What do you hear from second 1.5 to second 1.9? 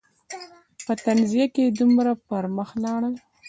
کې